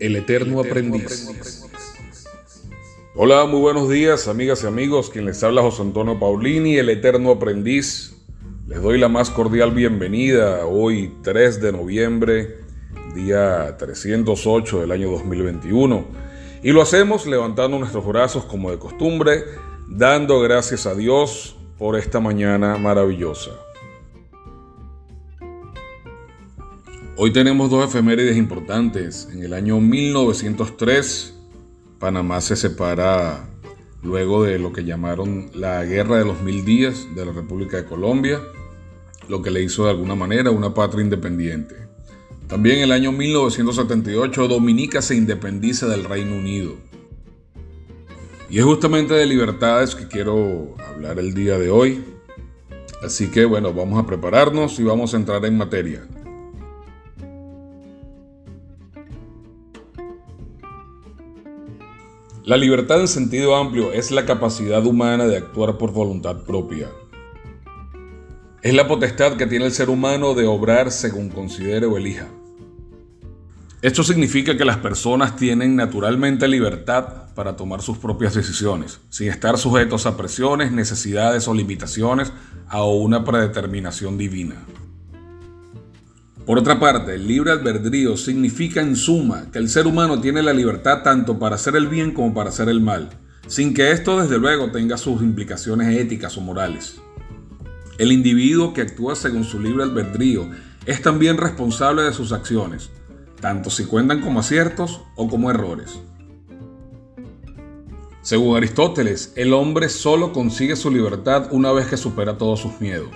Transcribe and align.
El 0.00 0.14
Eterno 0.14 0.60
Aprendiz. 0.60 1.28
Hola, 3.16 3.46
muy 3.46 3.60
buenos 3.60 3.88
días, 3.88 4.28
amigas 4.28 4.62
y 4.62 4.66
amigos. 4.66 5.10
Quien 5.10 5.24
les 5.24 5.42
habla 5.42 5.62
José 5.62 5.82
Antonio 5.82 6.20
Paulini, 6.20 6.76
el 6.76 6.88
Eterno 6.88 7.32
Aprendiz. 7.32 8.14
Les 8.68 8.80
doy 8.80 8.98
la 8.98 9.08
más 9.08 9.30
cordial 9.30 9.72
bienvenida 9.72 10.66
hoy, 10.66 11.14
3 11.22 11.60
de 11.60 11.72
noviembre, 11.72 12.58
día 13.14 13.76
308 13.76 14.80
del 14.82 14.92
año 14.92 15.10
2021. 15.10 16.04
Y 16.62 16.70
lo 16.70 16.82
hacemos 16.82 17.26
levantando 17.26 17.78
nuestros 17.78 18.06
brazos 18.06 18.44
como 18.44 18.70
de 18.70 18.78
costumbre, 18.78 19.42
dando 19.88 20.40
gracias 20.40 20.86
a 20.86 20.94
Dios 20.94 21.56
por 21.76 21.98
esta 21.98 22.20
mañana 22.20 22.76
maravillosa. 22.78 23.50
Hoy 27.16 27.32
tenemos 27.32 27.70
dos 27.70 27.84
efemérides 27.84 28.36
importantes. 28.36 29.28
En 29.32 29.42
el 29.42 29.52
año 29.52 29.80
1903, 29.80 31.34
Panamá 31.98 32.40
se 32.40 32.54
separa 32.54 33.48
luego 34.02 34.44
de 34.44 34.58
lo 34.58 34.72
que 34.72 34.84
llamaron 34.84 35.50
la 35.54 35.84
Guerra 35.84 36.18
de 36.18 36.24
los 36.24 36.40
Mil 36.42 36.64
Días 36.64 37.08
de 37.14 37.26
la 37.26 37.32
República 37.32 37.76
de 37.76 37.84
Colombia, 37.84 38.40
lo 39.28 39.42
que 39.42 39.50
le 39.50 39.62
hizo 39.62 39.84
de 39.84 39.90
alguna 39.90 40.14
manera 40.14 40.50
una 40.50 40.74
patria 40.74 41.02
independiente. 41.02 41.74
También 42.46 42.76
en 42.76 42.84
el 42.84 42.92
año 42.92 43.12
1978, 43.12 44.48
Dominica 44.48 45.02
se 45.02 45.16
independiza 45.16 45.86
del 45.86 46.04
Reino 46.04 46.36
Unido. 46.36 46.76
Y 48.48 48.58
es 48.58 48.64
justamente 48.64 49.12
de 49.12 49.26
libertades 49.26 49.94
que 49.94 50.08
quiero 50.08 50.74
hablar 50.88 51.18
el 51.18 51.34
día 51.34 51.58
de 51.58 51.68
hoy. 51.68 52.02
Así 53.02 53.26
que 53.26 53.44
bueno, 53.44 53.74
vamos 53.74 54.02
a 54.02 54.06
prepararnos 54.06 54.78
y 54.80 54.84
vamos 54.84 55.12
a 55.12 55.18
entrar 55.18 55.44
en 55.44 55.58
materia. 55.58 56.06
La 62.44 62.56
libertad 62.56 63.00
en 63.00 63.08
sentido 63.08 63.56
amplio 63.56 63.92
es 63.92 64.10
la 64.10 64.24
capacidad 64.24 64.84
humana 64.86 65.26
de 65.26 65.36
actuar 65.36 65.76
por 65.76 65.92
voluntad 65.92 66.44
propia. 66.44 66.88
Es 68.62 68.74
la 68.74 68.88
potestad 68.88 69.36
que 69.36 69.46
tiene 69.46 69.66
el 69.66 69.72
ser 69.72 69.90
humano 69.90 70.34
de 70.34 70.46
obrar 70.46 70.90
según 70.90 71.28
considere 71.28 71.86
o 71.86 71.96
elija. 71.96 72.28
Esto 73.82 74.02
significa 74.02 74.56
que 74.56 74.64
las 74.64 74.78
personas 74.78 75.36
tienen 75.36 75.76
naturalmente 75.76 76.48
libertad 76.48 77.32
para 77.34 77.54
tomar 77.54 77.82
sus 77.82 77.98
propias 77.98 78.34
decisiones, 78.34 78.98
sin 79.10 79.28
estar 79.28 79.58
sujetos 79.58 80.06
a 80.06 80.16
presiones, 80.16 80.72
necesidades 80.72 81.46
o 81.46 81.54
limitaciones 81.54 82.32
a 82.66 82.84
una 82.84 83.24
predeterminación 83.24 84.18
divina. 84.18 84.56
Por 86.48 86.58
otra 86.58 86.80
parte, 86.80 87.16
el 87.16 87.28
libre 87.28 87.50
albedrío 87.50 88.16
significa 88.16 88.80
en 88.80 88.96
suma 88.96 89.50
que 89.52 89.58
el 89.58 89.68
ser 89.68 89.86
humano 89.86 90.18
tiene 90.18 90.42
la 90.42 90.54
libertad 90.54 91.02
tanto 91.02 91.38
para 91.38 91.56
hacer 91.56 91.76
el 91.76 91.88
bien 91.88 92.14
como 92.14 92.32
para 92.32 92.48
hacer 92.48 92.70
el 92.70 92.80
mal, 92.80 93.10
sin 93.46 93.74
que 93.74 93.90
esto 93.92 94.18
desde 94.18 94.38
luego 94.38 94.70
tenga 94.70 94.96
sus 94.96 95.20
implicaciones 95.20 95.94
éticas 95.94 96.38
o 96.38 96.40
morales. 96.40 97.02
El 97.98 98.12
individuo 98.12 98.72
que 98.72 98.80
actúa 98.80 99.14
según 99.14 99.44
su 99.44 99.60
libre 99.60 99.82
albedrío 99.82 100.48
es 100.86 101.02
también 101.02 101.36
responsable 101.36 102.00
de 102.00 102.14
sus 102.14 102.32
acciones, 102.32 102.88
tanto 103.42 103.68
si 103.68 103.84
cuentan 103.84 104.22
como 104.22 104.40
aciertos 104.40 105.02
o 105.16 105.28
como 105.28 105.50
errores. 105.50 106.00
Según 108.22 108.56
Aristóteles, 108.56 109.34
el 109.36 109.52
hombre 109.52 109.90
solo 109.90 110.32
consigue 110.32 110.76
su 110.76 110.90
libertad 110.90 111.48
una 111.50 111.72
vez 111.72 111.88
que 111.88 111.98
supera 111.98 112.38
todos 112.38 112.60
sus 112.60 112.80
miedos. 112.80 113.12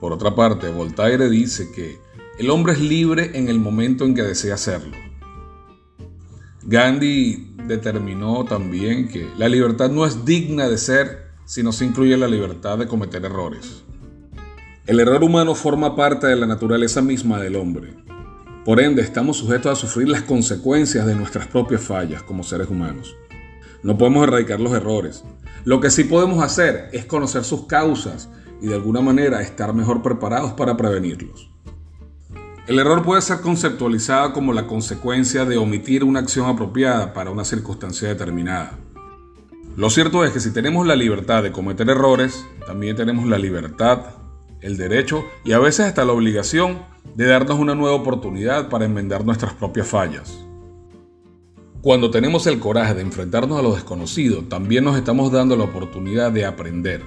Por 0.00 0.14
otra 0.14 0.34
parte, 0.34 0.70
Voltaire 0.70 1.28
dice 1.28 1.70
que 1.70 2.00
el 2.40 2.48
hombre 2.48 2.72
es 2.72 2.80
libre 2.80 3.32
en 3.34 3.48
el 3.48 3.60
momento 3.60 4.06
en 4.06 4.14
que 4.14 4.22
desea 4.22 4.54
hacerlo. 4.54 4.96
Gandhi 6.62 7.54
determinó 7.66 8.46
también 8.46 9.08
que 9.08 9.28
la 9.36 9.46
libertad 9.46 9.90
no 9.90 10.06
es 10.06 10.24
digna 10.24 10.66
de 10.66 10.78
ser 10.78 11.32
si 11.44 11.62
no 11.62 11.70
se 11.70 11.84
incluye 11.84 12.16
la 12.16 12.28
libertad 12.28 12.78
de 12.78 12.86
cometer 12.86 13.26
errores. 13.26 13.82
El 14.86 15.00
error 15.00 15.22
humano 15.22 15.54
forma 15.54 15.94
parte 15.94 16.28
de 16.28 16.36
la 16.36 16.46
naturaleza 16.46 17.02
misma 17.02 17.38
del 17.38 17.56
hombre. 17.56 17.92
Por 18.64 18.80
ende, 18.80 19.02
estamos 19.02 19.36
sujetos 19.36 19.72
a 19.72 19.76
sufrir 19.78 20.08
las 20.08 20.22
consecuencias 20.22 21.04
de 21.04 21.16
nuestras 21.16 21.46
propias 21.46 21.82
fallas 21.82 22.22
como 22.22 22.42
seres 22.42 22.70
humanos. 22.70 23.14
No 23.82 23.98
podemos 23.98 24.26
erradicar 24.26 24.60
los 24.60 24.72
errores. 24.72 25.24
Lo 25.66 25.78
que 25.78 25.90
sí 25.90 26.04
podemos 26.04 26.42
hacer 26.42 26.88
es 26.94 27.04
conocer 27.04 27.44
sus 27.44 27.66
causas 27.66 28.30
y 28.62 28.68
de 28.68 28.76
alguna 28.76 29.02
manera 29.02 29.42
estar 29.42 29.74
mejor 29.74 30.00
preparados 30.00 30.54
para 30.54 30.78
prevenirlos. 30.78 31.49
El 32.70 32.78
error 32.78 33.02
puede 33.02 33.20
ser 33.20 33.40
conceptualizado 33.40 34.32
como 34.32 34.52
la 34.52 34.68
consecuencia 34.68 35.44
de 35.44 35.56
omitir 35.56 36.04
una 36.04 36.20
acción 36.20 36.46
apropiada 36.46 37.12
para 37.12 37.32
una 37.32 37.44
circunstancia 37.44 38.06
determinada. 38.06 38.78
Lo 39.76 39.90
cierto 39.90 40.24
es 40.24 40.30
que 40.30 40.38
si 40.38 40.52
tenemos 40.52 40.86
la 40.86 40.94
libertad 40.94 41.42
de 41.42 41.50
cometer 41.50 41.90
errores, 41.90 42.46
también 42.68 42.94
tenemos 42.94 43.26
la 43.26 43.38
libertad, 43.38 44.14
el 44.60 44.76
derecho 44.76 45.24
y 45.44 45.50
a 45.50 45.58
veces 45.58 45.86
hasta 45.86 46.04
la 46.04 46.12
obligación 46.12 46.78
de 47.16 47.26
darnos 47.26 47.58
una 47.58 47.74
nueva 47.74 47.96
oportunidad 47.96 48.68
para 48.68 48.84
enmendar 48.84 49.24
nuestras 49.24 49.52
propias 49.52 49.88
fallas. 49.88 50.38
Cuando 51.82 52.12
tenemos 52.12 52.46
el 52.46 52.60
coraje 52.60 52.94
de 52.94 53.02
enfrentarnos 53.02 53.58
a 53.58 53.62
lo 53.62 53.74
desconocido, 53.74 54.42
también 54.42 54.84
nos 54.84 54.96
estamos 54.96 55.32
dando 55.32 55.56
la 55.56 55.64
oportunidad 55.64 56.30
de 56.30 56.46
aprender, 56.46 57.02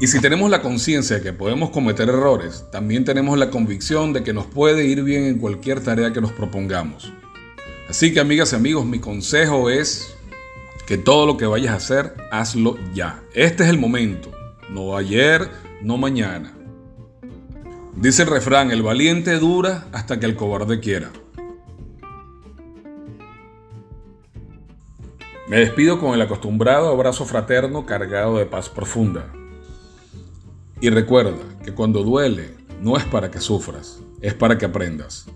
y 0.00 0.06
si 0.06 0.18
tenemos 0.18 0.50
la 0.50 0.62
conciencia 0.62 1.16
de 1.16 1.22
que 1.22 1.34
podemos 1.34 1.68
cometer 1.68 2.08
errores, 2.08 2.64
también 2.72 3.04
tenemos 3.04 3.36
la 3.36 3.50
convicción 3.50 4.14
de 4.14 4.22
que 4.22 4.32
nos 4.32 4.46
puede 4.46 4.86
ir 4.86 5.02
bien 5.02 5.24
en 5.24 5.38
cualquier 5.38 5.84
tarea 5.84 6.10
que 6.10 6.22
nos 6.22 6.32
propongamos. 6.32 7.12
Así 7.86 8.10
que 8.14 8.18
amigas 8.18 8.54
y 8.54 8.56
amigos, 8.56 8.86
mi 8.86 8.98
consejo 8.98 9.68
es 9.68 10.14
que 10.86 10.96
todo 10.96 11.26
lo 11.26 11.36
que 11.36 11.44
vayas 11.44 11.72
a 11.72 11.76
hacer, 11.76 12.14
hazlo 12.32 12.78
ya. 12.94 13.22
Este 13.34 13.64
es 13.64 13.68
el 13.68 13.78
momento, 13.78 14.32
no 14.70 14.96
ayer, 14.96 15.50
no 15.82 15.98
mañana. 15.98 16.54
Dice 17.94 18.22
el 18.22 18.28
refrán, 18.28 18.70
el 18.70 18.82
valiente 18.82 19.38
dura 19.38 19.86
hasta 19.92 20.18
que 20.18 20.24
el 20.24 20.34
cobarde 20.34 20.80
quiera. 20.80 21.10
Me 25.46 25.58
despido 25.58 26.00
con 26.00 26.14
el 26.14 26.22
acostumbrado 26.22 26.88
abrazo 26.88 27.26
fraterno 27.26 27.84
cargado 27.84 28.38
de 28.38 28.46
paz 28.46 28.70
profunda. 28.70 29.30
Y 30.82 30.88
recuerda 30.88 31.36
que 31.62 31.74
cuando 31.74 32.02
duele 32.02 32.54
no 32.80 32.96
es 32.96 33.04
para 33.04 33.30
que 33.30 33.40
sufras, 33.40 34.00
es 34.22 34.32
para 34.32 34.56
que 34.56 34.64
aprendas. 34.64 35.26